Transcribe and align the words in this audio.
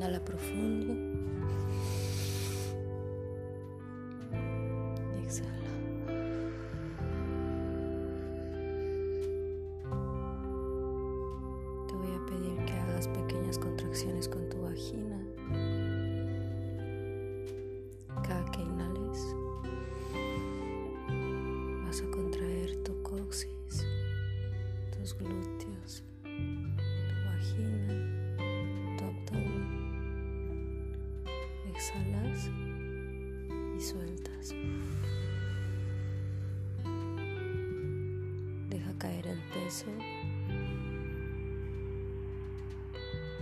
Inhala 0.00 0.18
profundo. 0.18 1.09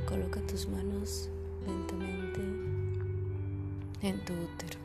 Coloca 0.06 0.40
tus 0.42 0.68
manos 0.68 1.28
lentamente 1.66 2.40
en 4.02 4.24
tu 4.24 4.32
útero, 4.32 4.78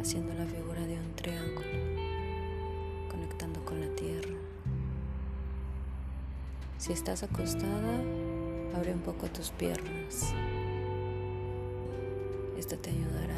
haciendo 0.00 0.34
la 0.34 0.44
figura 0.46 0.80
de 0.86 0.94
un 0.94 1.14
triángulo, 1.14 1.66
conectando 3.10 3.64
con 3.64 3.80
la 3.80 3.88
tierra. 3.96 4.34
Si 6.76 6.92
estás 6.92 7.22
acostada, 7.22 8.02
abre 8.76 8.92
un 8.92 9.00
poco 9.00 9.26
tus 9.28 9.50
piernas. 9.50 10.34
Esto 12.56 12.78
te 12.78 12.90
ayudará 12.90 13.36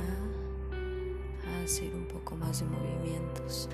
a 1.46 1.64
hacer 1.64 1.94
un 1.94 2.06
poco 2.06 2.36
más 2.36 2.60
de 2.60 2.66
movimientos. 2.66 3.68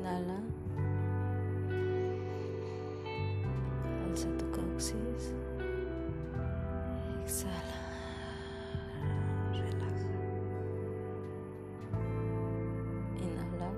Inhala. 0.00 0.40
Alza 4.06 4.28
tu 4.38 4.46
coxis. 4.50 5.34
Exhala. 7.22 7.80
Relaja. 9.52 10.08
Inhala. 13.20 13.70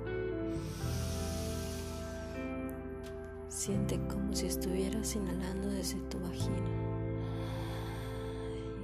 Siente 3.49 3.99
como 4.07 4.33
si 4.33 4.47
estuvieras 4.47 5.17
inhalando 5.17 5.71
desde 5.71 5.99
tu 6.03 6.21
vagina. 6.21 6.73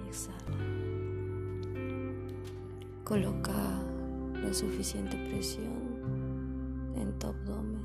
Exhala. 0.08 0.58
Coloca 3.04 3.78
la 4.42 4.52
suficiente 4.52 5.16
presión 5.28 6.17
en 7.00 7.18
tu 7.18 7.26
abdomen. 7.28 7.82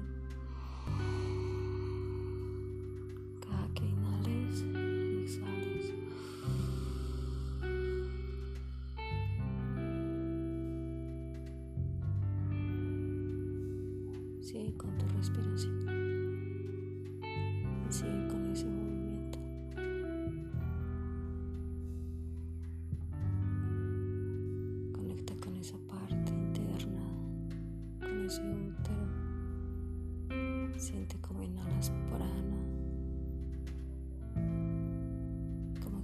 Cada 3.39 3.67
que 3.75 3.85
inhales 3.85 4.63
exhales. 5.23 5.93
Sigue 14.41 14.73
con 14.77 14.97
tu 14.97 15.05
respiración. 15.17 15.85
Sigue 17.89 18.27
con 18.27 18.47
ese 18.47 18.65
movimiento. 18.65 19.39
Conecta 24.93 25.33
con 25.43 25.55
esa 25.57 25.77
parte 25.87 26.31
interna, 26.33 27.03
con 27.99 28.25
ese 28.25 28.41
útero. 28.41 28.92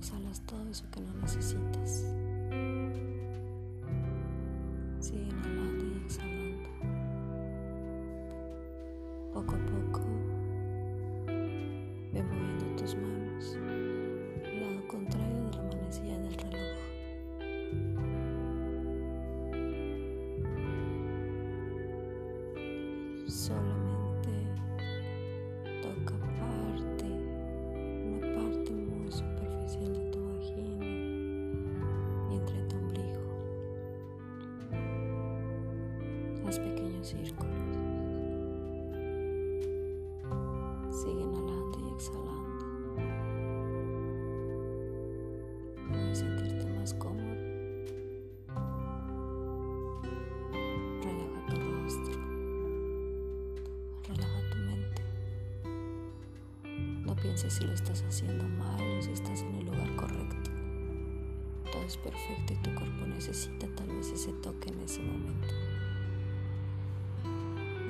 Exhalas 0.09 0.41
todo 0.47 0.67
eso 0.69 0.83
que 0.91 1.01
no 1.01 1.13
necesitas. 1.21 2.05
Sigue 4.99 5.21
inhalando 5.21 5.85
y 5.85 5.97
exhalando. 6.03 6.69
Poco 9.33 9.53
a 9.53 9.59
poco, 9.59 10.01
ve 11.27 12.23
moviendo 12.23 12.65
tus 12.75 12.95
manos 12.95 13.57
lado 14.59 14.87
contrario 14.87 15.43
de 15.51 15.57
la 15.57 15.63
manecilla 15.63 16.17
del 16.17 16.33
reloj. 16.33 16.77
Solamente 23.27 23.88
círculos. 37.09 37.55
Sigue 40.91 41.21
inhalando 41.21 41.79
y 41.79 41.93
exhalando. 41.95 42.65
Puedes 45.87 46.19
sentirte 46.19 46.65
más 46.67 46.93
cómodo. 46.93 47.35
Relaja 51.01 51.45
tu 51.49 51.55
rostro. 51.55 52.19
Relaja 54.07 54.49
tu 54.51 54.57
mente. 54.57 55.01
No 57.05 57.15
pienses 57.15 57.53
si 57.53 57.65
lo 57.65 57.73
estás 57.73 58.03
haciendo 58.03 58.47
mal 58.49 58.81
o 58.97 59.01
si 59.01 59.11
estás 59.13 59.41
en 59.41 59.55
el 59.55 59.65
lugar 59.65 59.95
correcto. 59.95 60.51
Todo 61.71 61.81
es 61.81 61.97
perfecto 61.97 62.53
y 62.53 62.57
tu 62.57 62.75
cuerpo 62.75 63.07
necesita 63.07 63.67
tal 63.75 63.87
vez 63.87 64.11
ese 64.11 64.31
toque 64.33 64.69
en 64.69 64.79
ese 64.81 65.01
momento. 65.01 65.78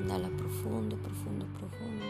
Inhala 0.10 0.30
profundo, 0.30 0.98
profundo, 0.98 1.46
profundo. 1.60 2.04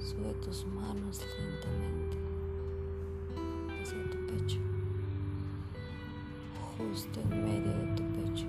Sube 0.00 0.34
tus 0.42 0.66
manos 0.66 1.24
lentamente 1.38 2.16
hacia 3.80 4.10
tu 4.10 4.18
pecho, 4.26 4.58
justo 6.76 7.20
en 7.20 7.44
medio 7.44 7.72
de 7.72 7.86
tu 7.94 8.02
pecho. 8.16 8.46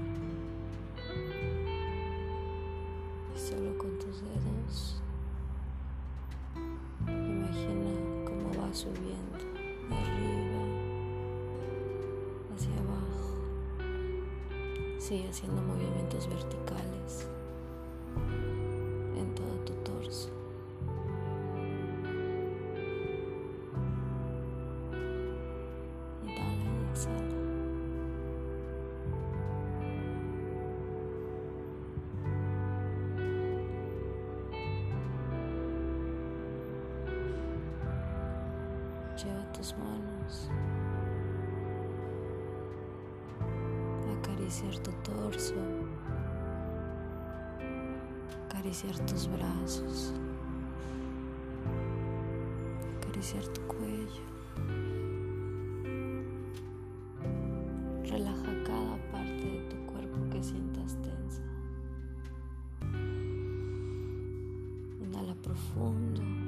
Y 3.36 3.40
solo 3.40 3.78
con 3.78 4.00
tus 4.00 4.20
dedos, 4.24 5.00
imagina 7.06 8.26
cómo 8.26 8.50
va 8.60 8.74
subiendo 8.74 9.38
arriba 9.92 10.47
Sigue 15.08 15.30
haciendo 15.30 15.62
movimientos 15.62 16.28
verticales 16.28 17.30
en 19.16 19.34
todo 19.36 19.56
tu 19.64 19.72
torso. 19.76 20.30
Inhala 26.26 26.66
y 26.66 26.92
exhala. 26.92 27.38
Lleva 39.16 39.54
tus 39.54 39.74
manos 39.78 40.50
acariciar 44.48 44.80
tu 44.80 44.92
torso, 45.04 45.56
acariciar 48.46 48.98
tus 49.06 49.28
brazos, 49.28 50.14
acariciar 52.98 53.44
tu 53.48 53.62
cuello. 53.68 54.24
Relaja 58.10 58.64
cada 58.64 59.12
parte 59.12 59.44
de 59.44 59.68
tu 59.70 59.86
cuerpo 59.86 60.18
que 60.32 60.42
sientas 60.42 60.96
tensa. 61.02 61.42
Inhala 65.02 65.36
profundo. 65.44 66.47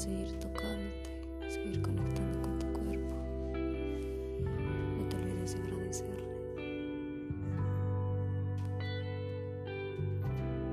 Seguir 0.00 0.32
tocándote, 0.38 1.10
seguir 1.50 1.82
conectando 1.82 2.40
con 2.40 2.58
tu 2.58 2.72
cuerpo. 2.72 3.16
No 4.96 5.06
te 5.10 5.16
olvides 5.16 5.54
de 5.54 5.62
agradecerle. 5.62 6.24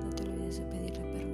No 0.01 0.09
te 0.15 0.23
olvides 0.23 0.59
de 0.59 0.65
pedirle 0.67 1.03
permiso. 1.11 1.26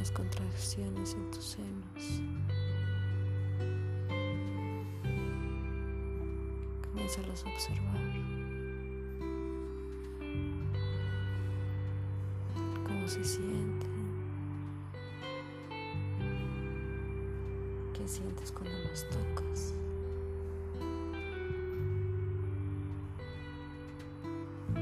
Pequeñas 0.00 0.10
contracciones 0.12 1.14
en 1.14 1.30
tus 1.30 1.44
senos. 1.44 2.22
Comienza 6.82 7.20
a 7.20 7.52
observar. 7.52 8.00
Cómo 12.86 13.08
se 13.08 13.24
sienten. 13.24 13.90
¿Qué 17.92 18.08
sientes 18.08 18.52
cuando 18.52 18.78
los 18.90 19.04
tocas? 19.10 19.74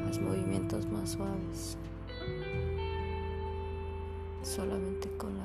Haz 0.09 0.21
movimientos 0.21 0.87
más 0.87 1.11
suaves. 1.13 1.77
Solamente 4.59 5.09
con 5.17 5.31
la 5.39 5.45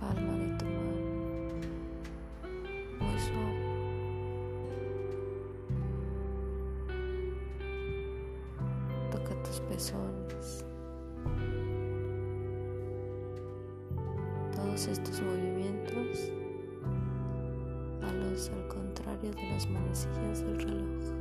palma 0.00 0.32
de 0.38 0.56
tu 0.56 0.64
mano. 0.64 1.02
Muy 2.98 3.18
suave. 3.18 3.64
Toca 9.10 9.42
tus 9.42 9.60
pezones. 9.68 10.64
Todos 14.54 14.88
estos 14.88 15.20
movimientos 15.20 16.30
los 18.00 18.48
al 18.48 18.66
contrario 18.68 19.30
de 19.30 19.50
las 19.50 19.68
manecillas 19.68 20.40
del 20.40 20.58
reloj. 20.58 21.15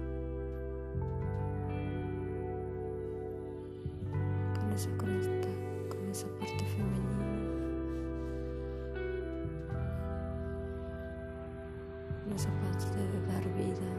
De 12.35 12.41
dar 12.41 13.43
vida, 13.55 13.89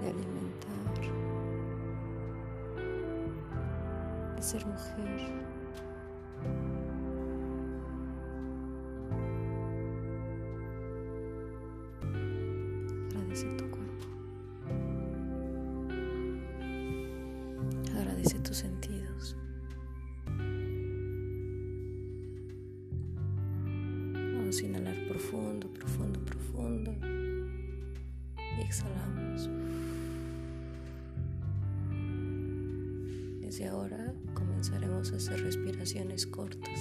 de 0.00 0.08
alimentar, 0.08 0.94
de 4.34 4.42
ser 4.42 4.66
mujer. 4.66 5.30
Agradece 13.10 13.46
tu 13.56 13.64
cuerpo. 13.70 14.06
Agradece 17.94 18.38
tus 18.38 18.56
sentidos. 18.56 19.36
Vamos 24.14 24.58
a 24.58 24.64
inhalar 24.64 24.96
profundo, 25.08 25.68
profundo, 25.68 26.18
profundo. 26.20 27.12
Exhalamos. 28.62 29.50
Desde 33.40 33.66
ahora 33.66 34.14
comenzaremos 34.34 35.12
a 35.12 35.16
hacer 35.16 35.42
respiraciones 35.42 36.26
cortas. 36.26 36.78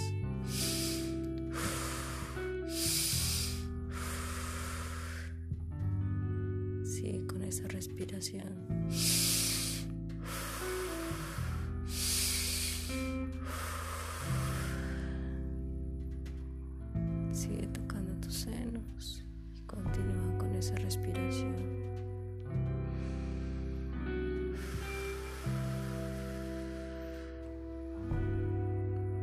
Sigue 6.84 7.26
con 7.26 7.44
esa 7.44 7.68
respiración. 7.68 8.54
Sigue 17.34 17.68
tocando 17.74 18.14
tus 18.22 18.36
senos 18.36 19.26
y 19.56 19.62
continúa 19.62 20.22
con 20.22 20.31
esa 20.62 20.76
respiración. 20.76 21.56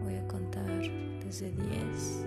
Voy 0.02 0.16
a 0.16 0.26
contar 0.26 0.66
desde 1.24 1.52
10. 1.52 2.24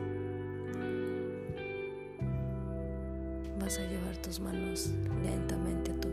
Vas 3.59 3.77
a 3.79 3.81
llevar 3.81 4.15
tus 4.17 4.39
manos 4.39 4.91
lentamente 5.21 5.91
a 5.91 5.99
tu 5.99 6.10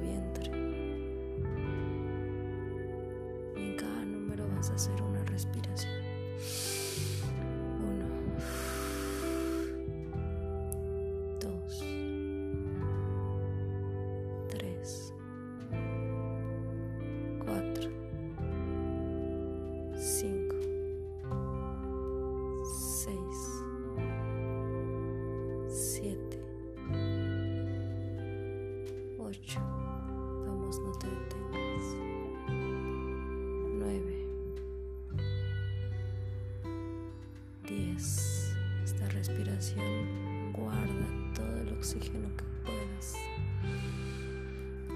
oxígeno 41.78 42.28
que 42.36 42.44
puedas. 42.64 43.14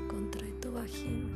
Contrae 0.09 0.53
tu 0.61 0.73
vagina. 0.73 1.31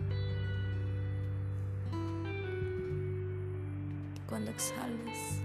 Cuando 4.26 4.50
exhales, 4.50 5.40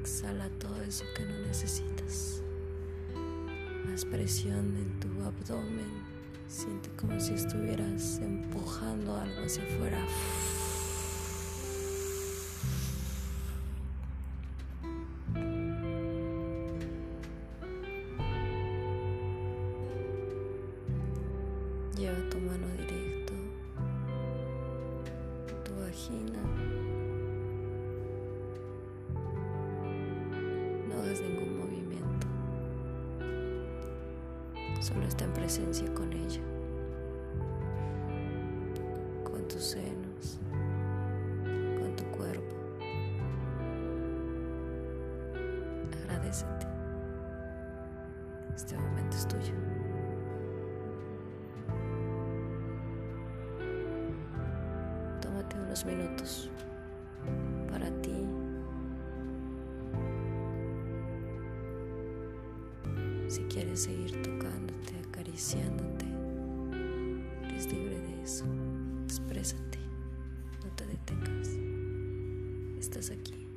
exhala 0.00 0.48
todo 0.58 0.82
eso 0.82 1.04
que 1.16 1.24
no 1.24 1.38
necesitas. 1.46 2.42
Haz 3.92 4.04
presión 4.04 4.76
en 4.76 5.00
tu 5.00 5.08
abdomen. 5.24 6.04
Siente 6.46 6.90
como 7.00 7.18
si 7.18 7.32
estuvieras 7.34 8.18
empujando 8.18 9.16
algo 9.16 9.42
hacia 9.44 9.64
afuera. 9.64 10.06
Lleva 21.96 22.18
tu 22.28 22.38
mano 22.40 22.66
directo, 22.76 23.32
tu 25.62 25.72
vagina. 25.80 26.40
No 30.88 30.94
hagas 31.00 31.20
ningún 31.20 31.56
movimiento. 31.56 32.26
Solo 34.80 35.06
está 35.06 35.24
en 35.24 35.32
presencia 35.34 35.86
con 35.94 36.12
ella, 36.12 36.40
con 39.22 39.46
tus 39.46 39.62
senos, 39.62 40.40
con 41.78 41.94
tu 41.94 42.04
cuerpo. 42.06 42.56
Agradecete. 46.02 46.66
Este 48.56 48.76
momento 48.76 49.16
es 49.16 49.28
tuyo. 49.28 49.83
Minutos 55.82 56.48
para 57.68 57.90
ti. 58.00 58.12
Si 63.26 63.42
quieres 63.44 63.80
seguir 63.82 64.12
tocándote, 64.22 64.92
acariciándote, 65.08 66.06
eres 67.48 67.72
libre 67.72 67.98
de 67.98 68.22
eso. 68.22 68.44
Exprésate, 69.04 69.78
no 70.64 70.70
te 70.76 70.86
detengas. 70.86 71.48
Estás 72.78 73.10
aquí. 73.10 73.48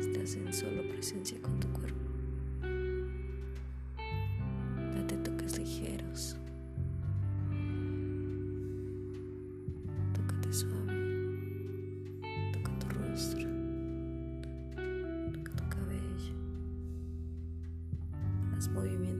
Estás 0.00 0.34
en 0.34 0.52
solo 0.52 0.86
presencia 0.90 1.40
con 1.40 1.58
tu 1.60 1.68
cuerpo. 1.68 2.01
Movimientos 18.72 19.11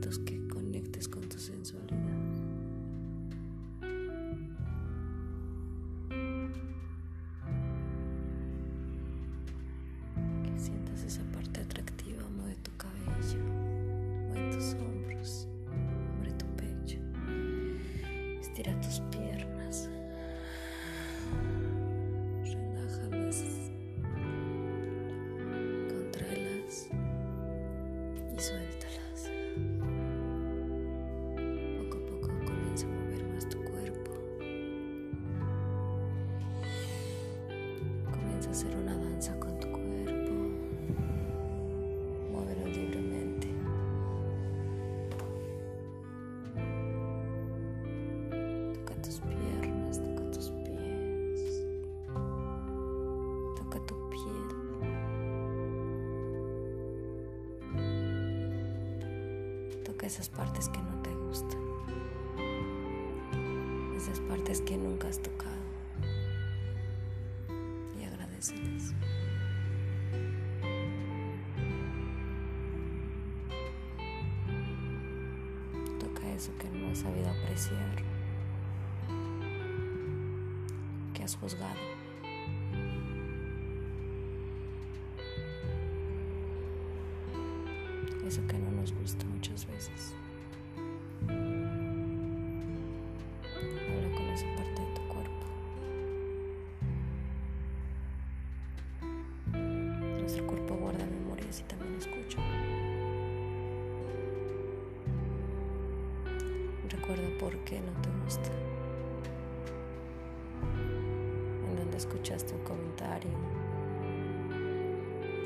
Esas 60.02 60.28
partes 60.28 60.68
que 60.68 60.78
no 60.78 61.00
te 61.00 61.14
gustan. 61.14 61.61
Esas 63.97 64.18
partes 64.21 64.61
que 64.61 64.76
nunca 64.76 65.06
has 65.06 65.23
tocado. 65.23 65.62
Y 67.97 68.04
agradeceles. 68.04 68.94
Toca 76.00 76.28
eso 76.32 76.50
que 76.59 76.68
no 76.68 76.90
has 76.90 76.99
sabido 76.99 77.30
apreciar. 77.30 78.02
Que 81.14 81.23
has 81.23 81.37
juzgado. 81.37 81.80
Eso 88.26 88.44
que 88.49 88.59
no 88.59 88.73
nos 88.73 88.92
gusta 88.92 89.22
Recuerda 106.92 107.26
por 107.40 107.56
qué 107.64 107.80
no 107.80 107.90
te 108.02 108.11
gusta. 108.22 108.50
En 111.70 111.76
donde 111.76 111.96
escuchaste 111.96 112.54
un 112.54 112.62
comentario. 112.64 113.30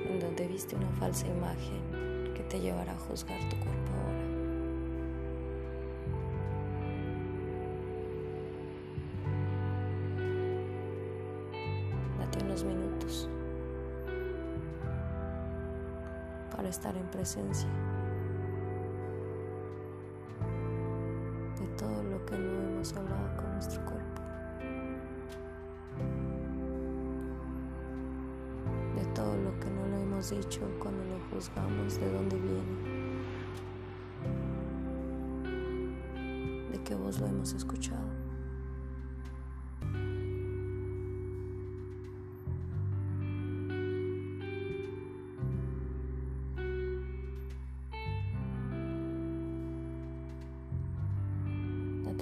En 0.09 0.19
donde 0.19 0.49
viste 0.49 0.75
una 0.75 0.91
falsa 0.99 1.29
imagen 1.29 2.35
que 2.35 2.43
te 2.43 2.59
llevará 2.59 2.93
a 2.93 2.99
juzgar 2.99 3.39
tu 3.49 3.57
cuerpo 3.61 3.93
ahora. 3.93 4.27
Date 12.19 12.45
unos 12.45 12.65
minutos 12.65 13.29
para 16.51 16.69
estar 16.69 16.97
en 16.97 17.07
presencia 17.07 17.69
todo 21.77 22.03
lo 22.03 22.25
que 22.25 22.39
no 22.39 22.63
hemos 22.63 22.97
hablado 22.97 23.37
con 23.37 23.53
nuestro 23.53 23.85
cuerpo, 23.85 24.23
de 28.95 29.05
todo 29.15 29.37
lo 29.37 29.61
que 29.61 29.71
no 29.71 29.87
le 29.89 30.03
hemos 30.03 30.31
dicho 30.31 30.61
cuando 30.79 31.05
lo 31.05 31.19
juzgamos 31.31 32.01
de 32.01 32.13
dónde 32.13 32.37
viene, 32.37 32.77
de 36.73 36.83
qué 36.83 36.95
voz 36.95 37.21
lo 37.21 37.27
hemos 37.27 37.53
escuchado. 37.53 38.26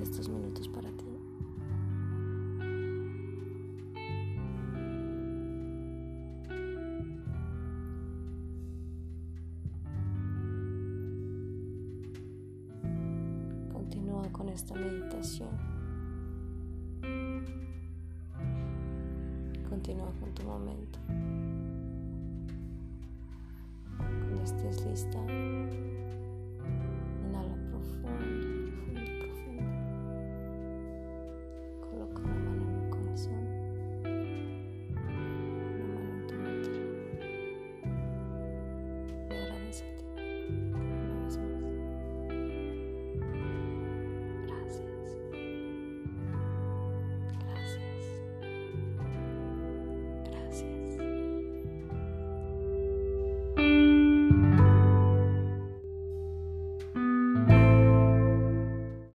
Estos 0.05 0.29
minutos 0.29 0.69
para 0.69 0.91
ti. 0.91 1.07
Continúa 13.73 14.31
con 14.31 14.51
esta 14.51 14.75
meditación. 14.75 15.49
Continúa 19.71 20.13
con 20.21 20.35
tu 20.35 20.43
momento. 20.43 20.99